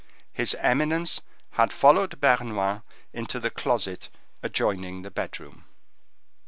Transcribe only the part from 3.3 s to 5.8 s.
the closet adjoining the bedroom.